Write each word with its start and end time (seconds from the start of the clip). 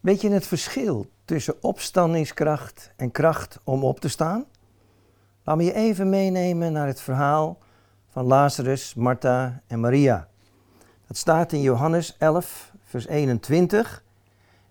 Weet 0.00 0.20
je 0.20 0.30
het 0.30 0.46
verschil 0.46 1.06
tussen 1.24 1.62
opstandingskracht 1.62 2.92
en 2.96 3.10
kracht 3.10 3.60
om 3.64 3.84
op 3.84 4.00
te 4.00 4.08
staan? 4.08 4.44
Laat 5.44 5.56
me 5.56 5.64
je 5.64 5.74
even 5.74 6.08
meenemen 6.08 6.72
naar 6.72 6.86
het 6.86 7.00
verhaal 7.00 7.58
van 8.08 8.24
Lazarus, 8.24 8.94
Martha 8.94 9.62
en 9.66 9.80
Maria. 9.80 10.28
Dat 11.06 11.16
staat 11.16 11.52
in 11.52 11.60
Johannes 11.60 12.16
11, 12.18 12.72
vers 12.84 13.06
21. 13.06 14.02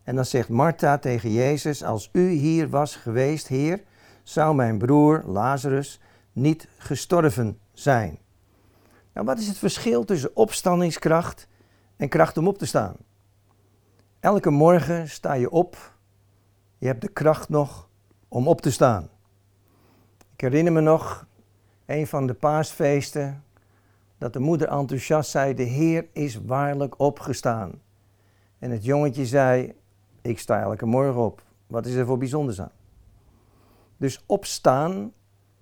En 0.04 0.16
dan 0.16 0.26
zegt 0.26 0.50
Martha 0.50 0.98
tegen 0.98 1.32
Jezus: 1.32 1.84
Als 1.84 2.10
u 2.12 2.30
hier 2.30 2.70
was 2.70 2.96
geweest, 2.96 3.48
Heer, 3.48 3.84
zou 4.24 4.56
mijn 4.56 4.78
broer 4.78 5.24
Lazarus 5.26 6.00
niet 6.32 6.68
gestorven 6.78 7.60
zijn. 7.74 8.20
Nou, 9.14 9.26
wat 9.26 9.40
is 9.40 9.48
het 9.48 9.58
verschil 9.58 10.06
tussen 10.06 10.36
opstandingskracht 10.36 11.48
en 11.98 12.10
kracht 12.10 12.38
om 12.38 12.48
op 12.48 12.58
te 12.58 12.66
staan? 12.66 12.96
Elke 14.20 14.50
morgen 14.50 15.10
sta 15.10 15.34
je 15.34 15.50
op, 15.50 15.96
je 16.78 16.88
hebt 16.88 17.02
de 17.02 17.08
kracht 17.08 17.50
nog 17.50 17.90
om 18.28 18.48
op 18.48 18.62
te 18.62 18.72
staan. 18.72 19.10
Ik 20.34 20.42
herinner 20.42 20.74
me 20.74 20.82
nog 20.82 21.28
een 21.86 22.08
van 22.08 22.28
de 22.28 22.34
paasfeesten 22.34 23.44
dat 24.18 24.34
de 24.34 24.40
moeder 24.40 24.68
enthousiast 24.68 25.30
zei: 25.30 25.54
De 25.54 25.64
Heer 25.64 26.08
is 26.14 26.36
waarlijk 26.46 27.00
opgestaan. 27.00 27.82
En 28.60 28.72
het 28.72 28.86
jongetje 28.86 29.26
zei: 29.26 29.74
Ik 30.22 30.40
sta 30.40 30.62
elke 30.62 30.86
morgen 30.86 31.22
op. 31.22 31.44
Wat 31.68 31.86
is 31.86 31.94
er 31.94 32.06
voor 32.06 32.18
bijzonders 32.18 32.62
aan? 32.62 32.72
Dus 33.98 34.24
opstaan 34.26 35.14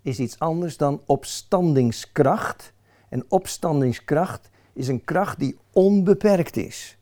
is 0.02 0.20
iets 0.20 0.40
anders 0.40 0.78
dan 0.78 1.02
opstandingskracht. 1.06 2.74
En 3.10 3.26
opstandingskracht 3.28 4.50
is 4.74 4.88
een 4.88 5.04
kracht 5.04 5.40
die 5.40 5.58
onbeperkt 5.72 6.58
is. 6.58 6.98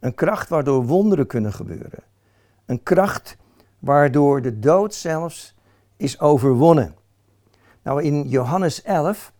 Een 0.00 0.14
kracht 0.14 0.48
waardoor 0.48 0.86
wonderen 0.86 1.26
kunnen 1.26 1.52
gebeuren. 1.52 2.02
Een 2.66 2.82
kracht 2.82 3.36
waardoor 3.78 4.42
de 4.42 4.58
dood 4.58 4.94
zelfs 4.94 5.54
is 5.96 6.20
overwonnen. 6.20 6.94
Nou, 7.82 8.02
in 8.02 8.28
Johannes 8.28 8.82
11, 8.82 9.32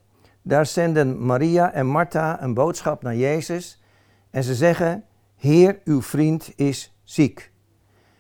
daar 0.42 0.66
zenden 0.66 1.24
Maria 1.24 1.72
en 1.72 1.86
Martha 1.86 2.42
een 2.42 2.54
boodschap 2.54 3.02
naar 3.02 3.16
Jezus. 3.16 3.82
En 4.30 4.42
ze 4.44 4.54
zeggen: 4.54 5.04
Heer, 5.36 5.80
uw 5.84 6.02
vriend 6.02 6.52
is 6.56 6.98
ziek. 7.04 7.52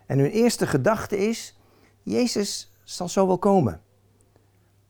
En 0.06 0.18
hun 0.18 0.30
eerste 0.30 0.66
gedachte 0.66 1.18
is: 1.18 1.58
Jezus 2.02 2.72
zal 2.82 3.08
zo 3.08 3.26
wel 3.26 3.38
komen. 3.38 3.80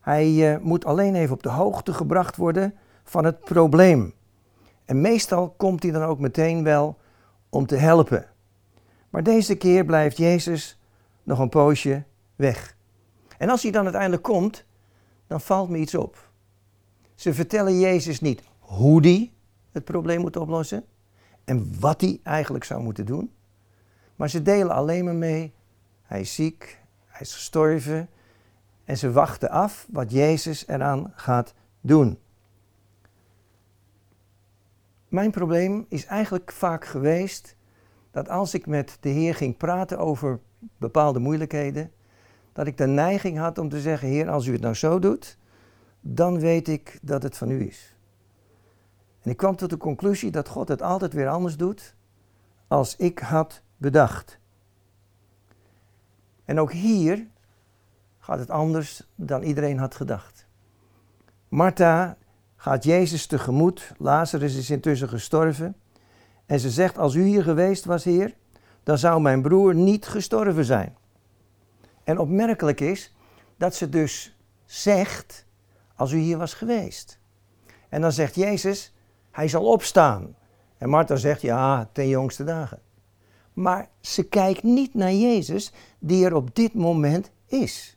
Hij 0.00 0.30
uh, 0.30 0.58
moet 0.60 0.84
alleen 0.84 1.14
even 1.14 1.34
op 1.34 1.42
de 1.42 1.48
hoogte 1.48 1.92
gebracht 1.92 2.36
worden 2.36 2.74
van 3.04 3.24
het 3.24 3.40
probleem. 3.40 4.14
En 4.84 5.00
meestal 5.00 5.54
komt 5.56 5.82
hij 5.82 5.92
dan 5.92 6.02
ook 6.02 6.18
meteen 6.18 6.64
wel 6.64 6.98
om 7.48 7.66
te 7.66 7.76
helpen. 7.76 8.26
Maar 9.10 9.22
deze 9.22 9.56
keer 9.56 9.84
blijft 9.84 10.16
Jezus 10.16 10.78
nog 11.22 11.38
een 11.38 11.48
poosje 11.48 12.04
weg. 12.36 12.76
En 13.38 13.48
als 13.48 13.62
hij 13.62 13.72
dan 13.72 13.82
uiteindelijk 13.82 14.22
komt, 14.22 14.64
dan 15.26 15.40
valt 15.40 15.68
me 15.68 15.78
iets 15.78 15.94
op. 15.94 16.30
Ze 17.14 17.34
vertellen 17.34 17.78
Jezus 17.78 18.20
niet 18.20 18.42
hoe 18.58 19.00
hij 19.00 19.32
het 19.72 19.84
probleem 19.84 20.20
moet 20.20 20.36
oplossen 20.36 20.84
en 21.44 21.80
wat 21.80 22.00
hij 22.00 22.20
eigenlijk 22.22 22.64
zou 22.64 22.82
moeten 22.82 23.06
doen. 23.06 23.32
Maar 24.16 24.30
ze 24.30 24.42
delen 24.42 24.74
alleen 24.74 25.04
maar 25.04 25.14
mee, 25.14 25.52
hij 26.02 26.20
is 26.20 26.34
ziek, 26.34 26.78
hij 27.06 27.20
is 27.20 27.34
gestorven 27.34 28.08
en 28.84 28.98
ze 28.98 29.12
wachten 29.12 29.50
af 29.50 29.86
wat 29.90 30.12
Jezus 30.12 30.66
eraan 30.66 31.12
gaat 31.14 31.54
doen. 31.80 32.18
Mijn 35.08 35.30
probleem 35.30 35.86
is 35.88 36.06
eigenlijk 36.06 36.52
vaak 36.52 36.84
geweest 36.84 37.56
dat 38.10 38.28
als 38.28 38.54
ik 38.54 38.66
met 38.66 38.96
de 39.00 39.08
Heer 39.08 39.34
ging 39.34 39.56
praten 39.56 39.98
over 39.98 40.40
bepaalde 40.76 41.18
moeilijkheden, 41.18 41.92
dat 42.52 42.66
ik 42.66 42.76
de 42.76 42.86
neiging 42.86 43.38
had 43.38 43.58
om 43.58 43.68
te 43.68 43.80
zeggen: 43.80 44.08
Heer, 44.08 44.30
als 44.30 44.46
u 44.46 44.52
het 44.52 44.60
nou 44.60 44.74
zo 44.74 44.98
doet, 44.98 45.38
dan 46.00 46.40
weet 46.40 46.68
ik 46.68 46.98
dat 47.02 47.22
het 47.22 47.36
van 47.36 47.50
u 47.50 47.66
is. 47.66 47.96
En 49.22 49.30
ik 49.30 49.36
kwam 49.36 49.56
tot 49.56 49.70
de 49.70 49.76
conclusie 49.76 50.30
dat 50.30 50.48
God 50.48 50.68
het 50.68 50.82
altijd 50.82 51.12
weer 51.12 51.28
anders 51.28 51.56
doet 51.56 51.94
als 52.66 52.96
ik 52.96 53.18
had 53.18 53.62
bedacht. 53.76 54.38
En 56.44 56.60
ook 56.60 56.72
hier 56.72 57.26
gaat 58.18 58.38
het 58.38 58.50
anders 58.50 59.08
dan 59.14 59.42
iedereen 59.42 59.78
had 59.78 59.94
gedacht. 59.94 60.46
Martha 61.48 62.16
gaat 62.60 62.84
Jezus 62.84 63.26
tegemoet. 63.26 63.92
Lazarus 63.98 64.56
is 64.56 64.70
intussen 64.70 65.08
gestorven. 65.08 65.76
En 66.46 66.60
ze 66.60 66.70
zegt: 66.70 66.98
Als 66.98 67.14
u 67.14 67.22
hier 67.22 67.42
geweest 67.42 67.84
was, 67.84 68.04
Heer, 68.04 68.34
dan 68.82 68.98
zou 68.98 69.20
mijn 69.20 69.42
broer 69.42 69.74
niet 69.74 70.06
gestorven 70.06 70.64
zijn. 70.64 70.96
En 72.04 72.18
opmerkelijk 72.18 72.80
is 72.80 73.14
dat 73.56 73.74
ze 73.74 73.88
dus 73.88 74.36
zegt: 74.64 75.46
Als 75.94 76.12
u 76.12 76.18
hier 76.18 76.38
was 76.38 76.54
geweest. 76.54 77.18
En 77.88 78.00
dan 78.00 78.12
zegt 78.12 78.34
Jezus: 78.34 78.94
Hij 79.30 79.48
zal 79.48 79.64
opstaan. 79.64 80.36
En 80.78 80.88
Martha 80.88 81.16
zegt: 81.16 81.40
Ja, 81.40 81.88
ten 81.92 82.08
jongste 82.08 82.44
dagen. 82.44 82.80
Maar 83.52 83.88
ze 84.00 84.22
kijkt 84.22 84.62
niet 84.62 84.94
naar 84.94 85.12
Jezus, 85.12 85.72
die 85.98 86.24
er 86.24 86.34
op 86.34 86.54
dit 86.54 86.74
moment 86.74 87.30
is. 87.46 87.96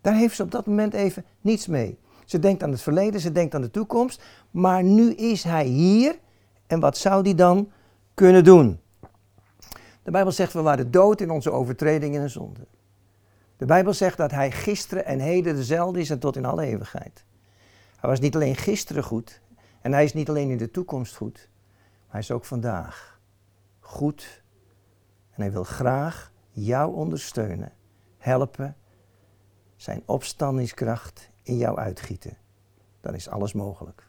Daar 0.00 0.14
heeft 0.14 0.36
ze 0.36 0.42
op 0.42 0.50
dat 0.50 0.66
moment 0.66 0.94
even 0.94 1.24
niets 1.40 1.66
mee. 1.66 1.98
Ze 2.28 2.38
denkt 2.38 2.62
aan 2.62 2.70
het 2.70 2.80
verleden, 2.80 3.20
ze 3.20 3.32
denkt 3.32 3.54
aan 3.54 3.60
de 3.60 3.70
toekomst. 3.70 4.22
Maar 4.50 4.82
nu 4.82 5.14
is 5.14 5.42
hij 5.42 5.64
hier. 5.64 6.18
En 6.66 6.80
wat 6.80 6.96
zou 6.96 7.22
hij 7.22 7.34
dan 7.34 7.70
kunnen 8.14 8.44
doen? 8.44 8.80
De 10.02 10.10
Bijbel 10.10 10.32
zegt 10.32 10.52
we 10.52 10.62
waren 10.62 10.90
dood 10.90 11.20
in 11.20 11.30
onze 11.30 11.50
overtredingen 11.50 12.22
en 12.22 12.30
zonden. 12.30 12.66
De 13.56 13.64
Bijbel 13.64 13.92
zegt 13.92 14.16
dat 14.16 14.30
hij 14.30 14.50
gisteren 14.50 15.04
en 15.04 15.18
heden 15.18 15.54
dezelfde 15.54 16.00
is 16.00 16.10
en 16.10 16.18
tot 16.18 16.36
in 16.36 16.44
alle 16.44 16.64
eeuwigheid. 16.64 17.24
Hij 17.96 18.10
was 18.10 18.20
niet 18.20 18.34
alleen 18.34 18.56
gisteren 18.56 19.02
goed 19.02 19.40
en 19.80 19.92
hij 19.92 20.04
is 20.04 20.14
niet 20.14 20.28
alleen 20.28 20.50
in 20.50 20.58
de 20.58 20.70
toekomst 20.70 21.16
goed, 21.16 21.48
maar 21.80 22.10
hij 22.10 22.20
is 22.20 22.30
ook 22.30 22.44
vandaag 22.44 23.20
goed. 23.80 24.42
En 25.30 25.42
hij 25.42 25.52
wil 25.52 25.64
graag 25.64 26.32
jou 26.50 26.94
ondersteunen, 26.94 27.72
helpen, 28.18 28.76
zijn 29.76 30.02
opstandingskracht 30.04 31.30
in 31.48 31.56
jou 31.56 31.78
uitgieten. 31.78 32.36
Dan 33.00 33.14
is 33.14 33.28
alles 33.28 33.52
mogelijk. 33.52 34.07